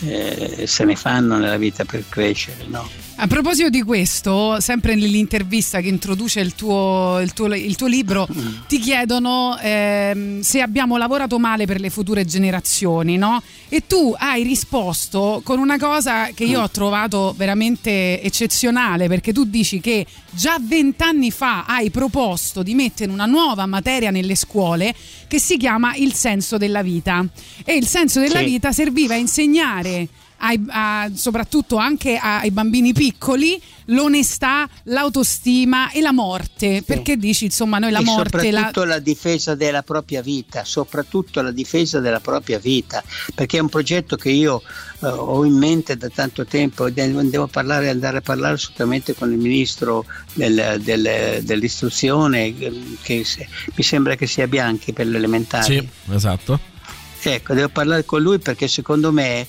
eh, 0.00 0.64
se 0.66 0.84
ne 0.84 0.96
fanno 0.96 1.38
nella 1.38 1.56
vita 1.56 1.84
per 1.84 2.04
crescere, 2.08 2.66
no? 2.66 3.03
A 3.16 3.28
proposito 3.28 3.70
di 3.70 3.82
questo, 3.82 4.60
sempre 4.60 4.96
nell'intervista 4.96 5.80
che 5.80 5.86
introduce 5.88 6.40
il 6.40 6.54
tuo, 6.56 7.20
il 7.22 7.32
tuo, 7.32 7.46
il 7.54 7.76
tuo 7.76 7.86
libro, 7.86 8.26
ti 8.66 8.78
chiedono 8.80 9.56
ehm, 9.60 10.40
se 10.40 10.60
abbiamo 10.60 10.96
lavorato 10.96 11.38
male 11.38 11.64
per 11.64 11.80
le 11.80 11.90
future 11.90 12.24
generazioni, 12.24 13.16
no? 13.16 13.40
E 13.68 13.86
tu 13.86 14.12
hai 14.18 14.42
risposto 14.42 15.40
con 15.44 15.60
una 15.60 15.78
cosa 15.78 16.30
che 16.34 16.42
io 16.44 16.60
ho 16.60 16.68
trovato 16.70 17.34
veramente 17.36 18.20
eccezionale, 18.20 19.06
perché 19.06 19.32
tu 19.32 19.44
dici 19.44 19.80
che 19.80 20.04
già 20.30 20.56
vent'anni 20.60 21.30
fa 21.30 21.64
hai 21.66 21.90
proposto 21.90 22.64
di 22.64 22.74
mettere 22.74 23.12
una 23.12 23.26
nuova 23.26 23.64
materia 23.66 24.10
nelle 24.10 24.34
scuole 24.34 24.92
che 25.28 25.38
si 25.38 25.56
chiama 25.56 25.94
il 25.94 26.12
senso 26.14 26.58
della 26.58 26.82
vita. 26.82 27.24
E 27.64 27.74
il 27.76 27.86
senso 27.86 28.18
della 28.20 28.40
Sì. 28.40 28.44
vita 28.46 28.72
serviva 28.72 29.14
a 29.14 29.18
insegnare 29.18 30.08
ai- 30.44 30.64
a- 30.68 31.10
soprattutto 31.14 31.76
anche 31.76 32.16
ai 32.16 32.50
bambini 32.50 32.92
piccoli 32.92 33.60
l'onestà, 33.86 34.68
l'autostima 34.84 35.90
e 35.90 36.00
la 36.00 36.12
morte. 36.12 36.82
Perché 36.84 37.16
dici 37.16 37.46
insomma 37.46 37.78
noi 37.78 37.90
la 37.90 37.98
e 38.00 38.04
morte 38.04 38.50
la... 38.50 38.56
soprattutto 38.58 38.84
la... 38.84 38.98
difesa 38.98 39.54
della 39.54 39.82
propria 39.82 40.22
vita, 40.22 40.64
soprattutto 40.64 41.40
la 41.42 41.50
difesa 41.50 42.00
della 42.00 42.20
propria 42.20 42.58
vita, 42.58 43.02
perché 43.34 43.58
è 43.58 43.60
un 43.60 43.68
progetto 43.68 44.16
che 44.16 44.30
io 44.30 44.62
eh, 45.02 45.06
ho 45.06 45.44
in 45.44 45.54
mente 45.56 45.96
da 45.96 46.08
tanto 46.08 46.44
tempo 46.44 46.86
e 46.86 46.92
de- 46.92 47.28
devo 47.28 47.46
parlare, 47.46 47.88
andare 47.88 48.18
a 48.18 48.22
parlare 48.22 48.54
assolutamente 48.54 49.14
con 49.14 49.30
il 49.32 49.38
ministro 49.38 50.04
del- 50.34 50.80
del- 50.82 51.40
dell'istruzione, 51.42 52.54
che 53.02 53.24
se- 53.24 53.48
mi 53.74 53.82
sembra 53.82 54.14
che 54.16 54.26
sia 54.26 54.46
Bianchi 54.46 54.92
per 54.92 55.06
l'elementare. 55.06 55.64
Sì, 55.64 55.88
esatto. 56.12 56.58
Ecco, 57.26 57.54
devo 57.54 57.68
parlare 57.70 58.04
con 58.04 58.20
lui 58.20 58.38
perché 58.38 58.68
secondo 58.68 59.10
me 59.10 59.46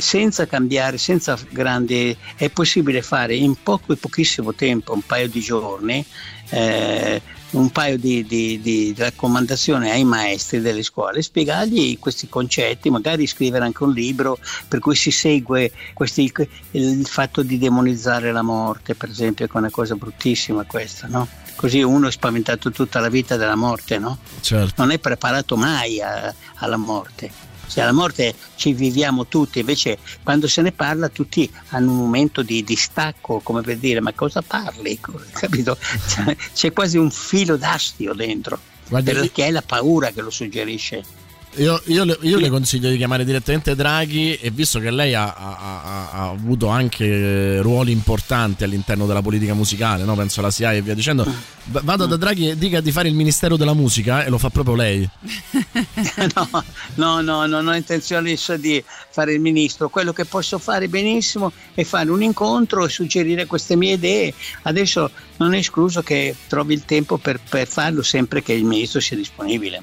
senza 0.00 0.46
cambiare, 0.46 0.98
senza 0.98 1.38
grandi, 1.50 2.16
è 2.36 2.48
possibile 2.50 3.02
fare 3.02 3.34
in 3.34 3.54
poco 3.62 3.94
pochissimo 3.96 4.54
tempo, 4.54 4.92
un 4.92 5.02
paio 5.02 5.28
di 5.28 5.40
giorni, 5.40 6.04
eh, 6.50 7.20
un 7.50 7.70
paio 7.70 7.96
di, 7.98 8.24
di- 8.26 8.60
di 8.60 8.94
raccomandazioni 8.96 9.88
ai 9.90 10.04
maestri 10.04 10.60
delle 10.60 10.82
scuole, 10.82 11.22
spiegargli 11.22 11.98
questi 11.98 12.28
concetti, 12.28 12.90
magari 12.90 13.26
scrivere 13.26 13.64
anche 13.64 13.84
un 13.84 13.92
libro 13.92 14.38
per 14.68 14.80
cui 14.80 14.96
si 14.96 15.10
segue 15.10 15.70
questi- 15.94 16.32
il 16.72 17.06
fatto 17.06 17.42
di 17.42 17.58
demonizzare 17.58 18.32
la 18.32 18.42
morte, 18.42 18.94
per 18.94 19.08
esempio, 19.08 19.46
che 19.46 19.52
è 19.54 19.58
una 19.58 19.70
cosa 19.70 19.94
bruttissima 19.94 20.64
questa, 20.64 21.06
no? 21.06 21.26
Così 21.56 21.80
uno 21.82 22.08
è 22.08 22.10
spaventato 22.10 22.72
tutta 22.72 22.98
la 22.98 23.08
vita 23.08 23.36
della 23.36 23.54
morte, 23.54 23.98
no? 23.98 24.18
Certo. 24.40 24.74
non 24.82 24.90
è 24.90 24.98
preparato 24.98 25.56
mai 25.56 26.00
a- 26.02 26.34
alla 26.56 26.76
morte. 26.76 27.52
Cioè, 27.66 27.82
alla 27.82 27.92
morte 27.92 28.34
ci 28.56 28.72
viviamo 28.72 29.26
tutti, 29.26 29.60
invece 29.60 29.98
quando 30.22 30.46
se 30.48 30.62
ne 30.62 30.72
parla 30.72 31.08
tutti 31.08 31.50
hanno 31.68 31.90
un 31.90 31.98
momento 31.98 32.42
di 32.42 32.62
distacco, 32.62 33.40
come 33.40 33.62
per 33.62 33.78
dire 33.78 34.00
ma 34.00 34.12
cosa 34.12 34.42
parli? 34.42 34.98
Capito? 35.32 35.76
Cioè, 36.08 36.36
c'è 36.54 36.72
quasi 36.72 36.98
un 36.98 37.10
filo 37.10 37.56
d'astio 37.56 38.14
dentro, 38.14 38.58
Guardi, 38.88 39.12
perché 39.12 39.46
è 39.46 39.50
la 39.50 39.62
paura 39.62 40.10
che 40.10 40.20
lo 40.20 40.30
suggerisce. 40.30 41.22
Io, 41.56 41.80
io 41.86 42.04
le, 42.04 42.18
io 42.22 42.38
le 42.38 42.48
consiglio 42.48 42.90
di 42.90 42.96
chiamare 42.96 43.24
direttamente 43.24 43.76
Draghi 43.76 44.34
e 44.34 44.50
visto 44.50 44.80
che 44.80 44.90
lei 44.90 45.14
ha, 45.14 45.32
ha- 45.32 46.10
ha- 46.10 46.28
avuto 46.30 46.66
anche 46.66 47.60
ruoli 47.60 47.92
importanti 47.92 48.64
all'interno 48.64 49.06
della 49.06 49.22
politica 49.22 49.54
musicale, 49.54 50.04
no? 50.04 50.16
penso 50.16 50.40
alla 50.40 50.50
SIAE 50.50 50.78
e 50.78 50.82
via 50.82 50.94
dicendo, 50.94 51.22
v- 51.22 51.80
vada 51.82 52.06
da 52.06 52.16
Draghi 52.16 52.50
e 52.50 52.58
dica 52.58 52.80
di 52.80 52.90
fare 52.90 53.08
il 53.08 53.14
Ministero 53.14 53.56
della 53.56 53.74
Musica 53.74 54.24
e 54.24 54.30
lo 54.30 54.38
fa 54.38 54.50
proprio 54.50 54.74
lei. 54.74 55.08
no, 56.34 56.64
no, 56.94 57.20
no, 57.20 57.46
non 57.46 57.68
ho 57.68 57.74
intenzione 57.74 58.30
adesso 58.30 58.56
di 58.56 58.82
fare 59.10 59.32
il 59.32 59.40
ministro. 59.40 59.88
Quello 59.88 60.12
che 60.12 60.24
posso 60.24 60.58
fare 60.58 60.88
benissimo 60.88 61.52
è 61.74 61.84
fare 61.84 62.10
un 62.10 62.22
incontro 62.22 62.84
e 62.84 62.88
suggerire 62.88 63.46
queste 63.46 63.76
mie 63.76 63.92
idee. 63.92 64.34
Adesso 64.62 65.10
non 65.36 65.54
è 65.54 65.58
escluso 65.58 66.02
che 66.02 66.34
trovi 66.48 66.74
il 66.74 66.84
tempo 66.84 67.16
per, 67.16 67.38
per 67.48 67.68
farlo 67.68 68.02
sempre 68.02 68.42
che 68.42 68.54
il 68.54 68.64
ministro 68.64 68.98
sia 68.98 69.16
disponibile. 69.16 69.82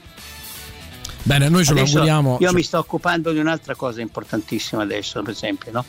Bene, 1.23 1.49
noi 1.49 1.63
ce 1.65 1.73
lo 1.73 1.81
auguriamo. 1.81 2.37
Io 2.41 2.51
mi 2.53 2.63
sto 2.63 2.79
occupando 2.79 3.31
di 3.31 3.39
un'altra 3.39 3.75
cosa 3.75 4.01
importantissima 4.01 4.81
adesso, 4.81 5.21
per 5.21 5.33
esempio. 5.33 5.71
no? 5.71 5.85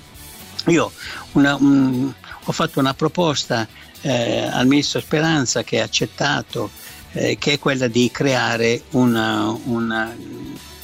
Io 0.67 0.93
una- 1.33 1.57
un- 1.57 2.13
ho 2.45 2.53
fatto 2.53 2.79
una 2.81 2.95
proposta 2.95 3.67
eh, 4.05 4.49
al 4.51 4.67
ministro 4.67 5.01
Speranza 5.01 5.63
che 5.63 5.81
ha 5.81 5.85
accettato, 5.85 6.71
eh, 7.13 7.37
che 7.39 7.53
è 7.53 7.59
quella 7.59 7.87
di 7.89 8.11
creare 8.13 8.83
una, 8.91 9.57
una 9.65 10.13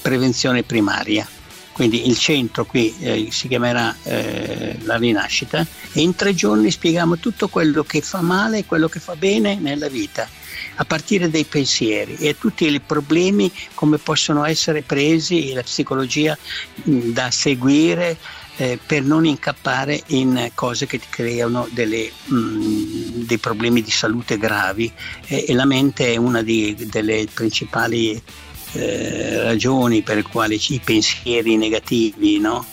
prevenzione 0.01 0.63
primaria. 0.63 1.27
Quindi 1.79 2.09
il 2.09 2.19
centro 2.19 2.65
qui 2.65 2.93
eh, 2.99 3.29
si 3.31 3.47
chiamerà 3.47 3.95
eh, 4.03 4.79
La 4.83 4.97
Rinascita 4.97 5.65
e 5.93 6.01
in 6.01 6.17
tre 6.17 6.35
giorni 6.35 6.73
spieghiamo 6.73 7.19
tutto 7.19 7.47
quello 7.47 7.85
che 7.85 8.01
fa 8.01 8.21
male 8.21 8.59
e 8.59 8.65
quello 8.67 8.89
che 8.89 8.99
fa 8.99 9.15
bene 9.15 9.55
nella 9.61 9.89
vita 9.89 10.29
a 10.75 10.85
partire 10.85 11.31
dai 11.31 11.45
pensieri 11.45 12.17
e 12.17 12.37
tutti 12.37 12.67
i 12.67 12.81
problemi 12.81 13.49
come 13.75 13.99
possono 13.99 14.45
essere 14.45 14.83
presi 14.83 15.53
la 15.53 15.63
psicologia 15.63 16.37
mh, 16.83 17.13
da 17.13 17.31
seguire 17.31 18.17
eh, 18.57 18.77
per 18.85 19.05
non 19.05 19.25
incappare 19.25 20.03
in 20.07 20.51
cose 20.55 20.87
che 20.87 20.99
ti 20.99 21.07
creano 21.09 21.69
delle, 21.71 22.11
mh, 22.25 23.25
dei 23.25 23.39
problemi 23.39 23.83
di 23.83 23.91
salute 23.93 24.37
gravi. 24.37 24.93
E, 25.27 25.45
e 25.47 25.55
la 25.55 25.65
mente 25.65 26.13
è 26.13 26.17
una 26.17 26.43
di- 26.43 26.75
delle 26.91 27.29
principali 27.33 28.21
eh, 28.73 29.43
ragioni 29.43 30.03
per 30.03 30.17
le 30.17 30.23
quali 30.23 30.61
i 30.69 30.81
pensieri 30.83 31.57
negativi, 31.57 32.39
no? 32.39 32.67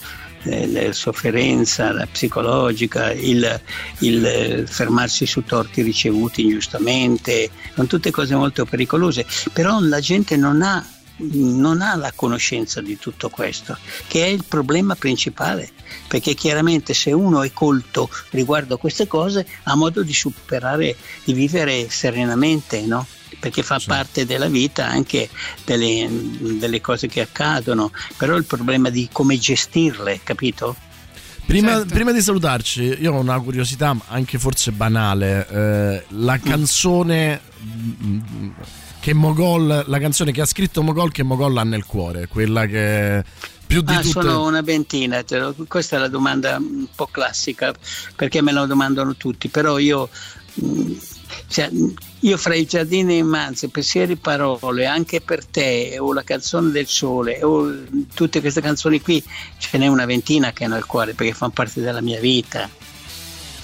Eh, 0.43 0.67
la 0.67 0.93
sofferenza 0.93 1.91
la 1.91 2.05
psicologica, 2.05 3.11
il, 3.11 3.59
il, 3.99 4.25
eh, 4.25 4.65
fermarsi 4.67 5.25
su 5.25 5.43
torti 5.43 5.81
ricevuti 5.81 6.43
ingiustamente, 6.43 7.49
sono 7.73 7.87
tutte 7.87 8.11
cose 8.11 8.35
molto 8.35 8.63
pericolose, 8.65 9.25
però 9.53 9.79
la 9.79 9.99
gente 9.99 10.37
non 10.37 10.61
ha, 10.61 10.85
non 11.17 11.81
ha 11.81 11.95
la 11.95 12.11
conoscenza 12.13 12.79
di 12.79 12.99
tutto 12.99 13.29
questo, 13.29 13.75
che 14.07 14.23
è 14.23 14.27
il 14.27 14.43
problema 14.47 14.93
principale, 14.93 15.71
perché 16.07 16.35
chiaramente 16.35 16.93
se 16.93 17.11
uno 17.11 17.41
è 17.41 17.51
colto 17.51 18.07
riguardo 18.29 18.75
a 18.75 18.77
queste 18.77 19.07
cose 19.07 19.47
ha 19.63 19.75
modo 19.75 20.03
di 20.03 20.13
superare, 20.13 20.95
di 21.23 21.33
vivere 21.33 21.89
serenamente, 21.89 22.81
no? 22.81 23.07
Perché 23.45 23.61
fa 23.61 23.79
parte 23.85 24.25
della 24.25 24.47
vita 24.47 24.87
anche 24.87 25.29
delle, 25.65 26.09
delle 26.57 26.81
cose 26.81 27.07
che 27.07 27.21
accadono, 27.21 27.91
però 28.17 28.35
il 28.37 28.45
problema 28.45 28.89
di 28.89 29.07
come 29.11 29.37
gestirle, 29.37 30.21
capito? 30.23 30.75
Prima, 31.45 31.73
Certo. 31.73 31.93
prima 31.93 32.11
di 32.11 32.21
salutarci, 32.23 32.97
io 33.01 33.13
ho 33.13 33.19
una 33.19 33.39
curiosità 33.39 33.95
anche 34.07 34.39
forse 34.39 34.71
banale. 34.71 35.47
eh, 35.47 36.03
la 36.07 36.39
canzone 36.39 37.39
mm, 37.63 38.49
che 38.99 39.13
Mogol, 39.13 39.83
la 39.85 39.99
canzone 39.99 40.31
che 40.31 40.41
ha 40.41 40.45
scritto 40.45 40.81
Mogol, 40.81 41.11
che 41.11 41.21
Mogol 41.21 41.55
ha 41.57 41.63
nel 41.63 41.85
cuore, 41.85 42.27
quella 42.27 42.65
che 42.65 43.23
più 43.67 43.81
di 43.81 43.93
Ah, 43.93 43.97
tutte. 44.01 44.09
sono 44.09 44.43
una 44.47 44.61
ventina, 44.61 45.23
questa 45.67 45.97
è 45.97 45.99
la 45.99 46.07
domanda 46.07 46.55
un 46.57 46.87
po' 46.95 47.05
classica 47.11 47.71
perché 48.15 48.41
me 48.41 48.51
la 48.51 48.65
domandano 48.65 49.15
tutti, 49.15 49.47
però 49.49 49.77
io, 49.77 50.09
mh, 50.55 50.91
cioè, 51.47 51.69
io 52.19 52.37
fra 52.37 52.55
i 52.55 52.65
giardini 52.65 53.17
immanzi, 53.17 53.67
pensieri, 53.69 54.15
parole, 54.15 54.85
anche 54.85 55.21
per 55.21 55.45
te, 55.45 55.97
o 55.99 56.13
la 56.13 56.23
canzone 56.23 56.71
del 56.71 56.87
sole, 56.87 57.43
o 57.43 57.71
tutte 58.13 58.41
queste 58.41 58.61
canzoni 58.61 59.01
qui, 59.01 59.23
ce 59.57 59.77
n'è 59.77 59.87
una 59.87 60.05
ventina 60.05 60.51
che 60.51 60.65
hanno 60.65 60.77
il 60.77 60.85
cuore 60.85 61.13
perché 61.13 61.33
fanno 61.33 61.51
parte 61.51 61.81
della 61.81 62.01
mia 62.01 62.19
vita. 62.19 62.69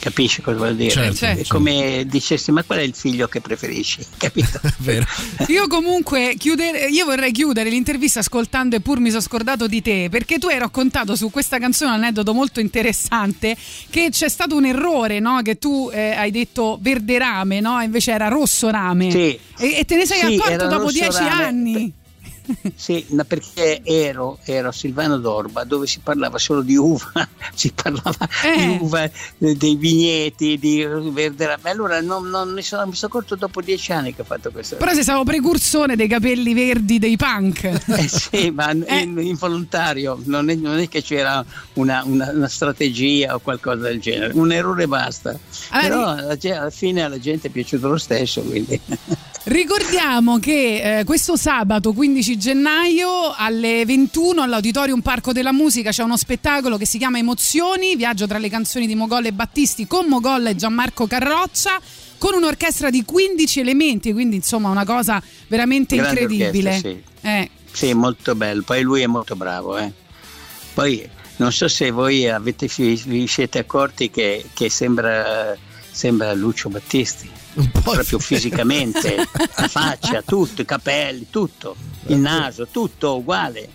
Capisci 0.02 0.42
cosa 0.42 0.58
vuol 0.58 0.76
dire? 0.76 0.90
Certo, 0.90 1.16
Certo. 1.16 1.42
È 1.42 1.46
come 1.46 2.06
dicessi, 2.08 2.52
ma 2.52 2.64
qual 2.64 2.80
è 2.80 2.82
il 2.82 2.96
figlio 2.96 3.28
che 3.28 3.40
preferisci? 3.40 4.04
Capito? 4.18 4.60
Vero. 4.78 5.06
Io 5.48 5.68
comunque 5.68 6.34
chiudere, 6.40 6.88
io 6.88 7.06
vorrei 7.06 7.32
chiudere 7.32 7.70
l'intervista 7.70 8.20
ascoltando 8.20 8.76
e 8.76 8.80
pur 8.82 9.00
mi 9.00 9.10
sono 9.10 9.22
scordato 9.22 9.68
di 9.68 9.80
te 9.84 10.08
perché 10.10 10.40
tu 10.40 10.48
hai 10.48 10.58
raccontato 10.58 11.16
su 11.16 11.30
questa 11.30 11.60
canzone 11.60 11.92
un 11.92 11.98
aneddoto 11.98 12.34
molto 12.34 12.60
interessante 12.60 13.56
che 13.92 14.08
c'è 14.10 14.28
stato 14.28 14.56
un 14.56 14.66
errore 14.66 15.20
no? 15.20 15.42
che 15.44 15.60
tu 15.60 15.92
eh, 15.94 16.12
hai 16.16 16.32
detto 16.32 16.80
verde 16.82 17.20
rame 17.20 17.60
no? 17.60 17.80
invece 17.82 18.12
era 18.12 18.28
rosso 18.28 18.70
rame 18.72 19.12
Sì. 19.12 19.38
e, 19.60 19.78
e 19.78 19.86
te 19.86 19.96
ne 19.98 20.06
sei 20.08 20.20
Sì, 20.20 20.36
accorto 20.36 20.68
dopo 20.68 20.92
dieci 20.92 21.18
rame. 21.20 21.44
anni 21.44 21.94
Sì, 22.76 23.06
ma 23.10 23.24
perché 23.24 23.82
ero, 23.84 24.40
ero 24.44 24.70
a 24.70 24.72
Silvano 24.72 25.18
d'Orba 25.18 25.64
dove 25.64 25.86
si 25.88 26.00
parlava 26.00 26.38
solo 26.40 26.62
di 26.62 26.76
uva, 26.76 27.12
si 27.54 27.72
parlava 27.74 28.28
Eh. 28.44 28.58
di 28.58 28.78
uva, 28.82 29.10
dei 29.38 29.76
vigneti, 29.76 30.58
di 30.58 30.84
verde 31.12 31.46
rame. 31.48 31.70
Allora 31.70 32.02
non, 32.02 32.28
non 32.30 32.52
mi, 32.54 32.62
sono, 32.64 32.86
mi 32.88 32.96
sono 32.96 33.12
accorto 33.12 33.36
dopo 33.36 33.62
dieci 33.62 33.92
anni 33.92 34.14
che 34.16 34.22
ho 34.22 34.26
fatto 34.26 34.52
questo. 34.52 34.76
però 34.78 34.94
sei 34.94 35.04
stato 35.04 35.24
precursore 35.24 35.96
dei 35.96 36.08
capelli 36.08 36.54
verdi 36.54 36.98
dei 37.00 37.16
punk 37.18 37.64
Eh 37.98 38.08
sì, 38.08 38.50
ma 38.52 38.72
Eh. 38.72 39.00
in- 39.02 39.20
involontario, 39.20 40.20
non 40.26 40.50
è, 40.50 40.56
non 40.56 40.80
è 40.80 40.88
che 40.88 41.02
c'era 41.04 41.44
una, 41.74 42.04
una- 42.06 42.32
una 42.34 42.48
strategia 42.48 43.36
o 43.36 43.40
qualcosa 43.40 43.82
del 43.84 44.00
genere, 44.00 44.34
un 44.36 44.52
errore 44.52 44.88
basta. 44.88 45.38
Allora, 45.70 46.16
Però 46.16 46.36
alla, 46.36 46.60
alla 46.62 46.70
fine 46.70 47.04
alla 47.04 47.20
gente 47.20 47.48
è 47.48 47.52
piaciuto 47.52 47.88
lo 47.88 47.98
stesso, 47.98 48.42
quindi. 48.42 48.80
Ricordiamo 49.44 50.38
che 50.38 51.00
eh, 51.00 51.04
questo 51.04 51.36
sabato 51.36 51.94
15 51.94 52.38
gennaio 52.38 53.34
alle 53.36 53.84
21 53.86 54.40
all'Auditorium 54.40 55.02
Parco 55.02 55.32
della 55.32 55.52
Musica 55.52 55.90
c'è 55.90 56.04
uno 56.04 56.16
spettacolo 56.16 56.78
che 56.78 56.86
si 56.86 57.00
chiama 57.00 57.18
Emozioni, 57.18 57.96
viaggio 57.96 58.28
tra 58.28 58.38
le 58.38 58.50
canzoni 58.50 58.86
di 58.86 58.94
Mogol 58.94 59.26
e 59.26 59.34
Battisti 59.34 59.88
con 59.88 60.06
Mogol 60.06 60.46
e 60.46 60.56
Gianmarco 60.56 61.08
Carroccia 61.08 61.80
con 62.20 62.36
un'orchestra 62.36 62.92
di 62.92 63.04
15 63.04 63.60
elementi, 63.62 64.14
quindi 64.14 64.36
insomma 64.36 64.70
una 64.70 64.86
cosa 64.86 65.22
veramente 65.48 65.96
Grande 65.96 66.22
incredibile. 66.22 66.74
sì. 66.78 67.02
Eh, 67.22 67.50
Sì, 67.72 67.94
molto 67.94 68.36
bello. 68.36 68.62
Poi 68.62 68.82
lui 68.84 69.02
è 69.02 69.08
molto 69.08 69.36
bravo. 69.36 69.76
eh. 69.80 69.92
Poi 70.76 71.10
non 71.38 71.52
so 71.52 71.68
se 71.68 71.90
voi 71.90 72.30
avete, 72.30 72.70
vi 72.76 73.26
siete 73.26 73.58
accorti 73.58 74.12
che, 74.12 74.46
che 74.54 74.70
sembra, 74.70 75.58
sembra 75.90 76.32
Lucio 76.36 76.70
Battisti, 76.70 77.28
proprio 77.72 78.20
sì. 78.20 78.20
fisicamente, 78.20 79.16
la 79.58 79.68
faccia, 79.68 80.22
tutto, 80.22 80.62
i 80.62 80.66
capelli, 80.66 81.28
tutto, 81.30 81.76
il 82.08 82.18
naso, 82.18 82.68
tutto 82.68 83.18
uguale. 83.18 83.68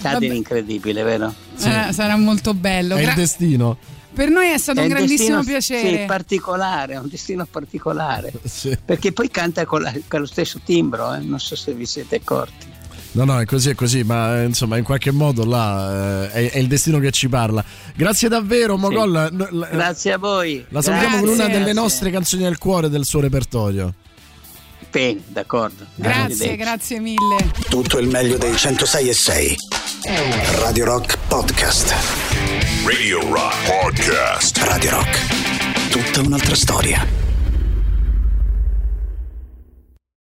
Vabbè. 0.00 0.12
Cade 0.14 0.34
incredibile, 0.34 1.02
vero? 1.02 1.34
eh, 1.62 1.92
sarà 1.92 2.16
molto 2.16 2.54
bello. 2.54 2.94
È 2.96 3.00
il 3.00 3.04
Gra- 3.04 3.14
destino. 3.14 3.76
per 4.14 4.30
noi 4.30 4.48
è 4.50 4.56
stato 4.56 4.80
È 4.80 4.84
un 4.84 4.88
un 4.90 4.96
grandissimo 4.96 5.36
destino, 5.42 5.58
piacere. 5.58 5.98
Sì, 6.00 6.04
particolare, 6.06 6.94
è 6.94 6.98
un 6.98 7.08
destino 7.08 7.44
particolare. 7.44 8.32
Sì. 8.44 8.78
Perché 8.82 9.12
poi 9.12 9.30
canta 9.30 9.66
con, 9.66 9.82
la- 9.82 9.92
con 10.08 10.20
lo 10.20 10.26
stesso 10.26 10.58
timbro, 10.64 11.12
eh, 11.14 11.18
non 11.18 11.38
so 11.38 11.54
se 11.54 11.74
vi 11.74 11.84
siete 11.84 12.16
accorti. 12.16 12.66
No, 13.12 13.24
no, 13.24 13.40
è 13.40 13.44
così, 13.44 13.70
è 13.70 13.74
così, 13.74 14.04
ma 14.04 14.40
eh, 14.40 14.44
insomma, 14.44 14.76
in 14.76 14.84
qualche 14.84 15.10
modo 15.10 15.44
là 15.44 16.26
eh, 16.26 16.30
è, 16.30 16.50
è 16.52 16.58
il 16.58 16.68
destino 16.68 16.98
che 17.00 17.10
ci 17.10 17.28
parla. 17.28 17.64
Grazie 17.96 18.28
davvero, 18.28 18.76
Mogol. 18.76 19.28
No, 19.32 19.48
la- 19.50 19.68
Grazie 19.70 20.12
a 20.12 20.18
voi. 20.18 20.64
La 20.68 20.80
salutiamo 20.80 21.16
con 21.16 21.24
Grazie. 21.24 21.42
una 21.42 21.52
delle 21.52 21.64
Grazie. 21.64 21.80
nostre 21.80 22.10
canzoni 22.10 22.42
del 22.44 22.58
cuore 22.58 22.88
del 22.88 23.04
suo 23.04 23.20
repertorio. 23.20 23.92
Bene, 24.90 25.20
d'accordo. 25.26 25.86
Grazie, 25.94 26.20
Arrivederci. 26.22 26.56
grazie 26.56 27.00
mille. 27.00 27.50
Tutto 27.68 27.98
il 27.98 28.08
meglio 28.08 28.36
dei 28.38 28.56
106 28.56 29.08
e 29.08 29.12
6. 29.14 29.56
Radio 30.58 30.84
Rock 30.84 31.18
Podcast. 31.28 31.94
Radio 32.84 33.20
Rock 33.32 33.54
Podcast. 33.66 34.56
Radio 34.58 34.90
Rock. 34.90 35.90
Tutta 35.90 36.20
un'altra 36.20 36.54
storia. 36.54 37.19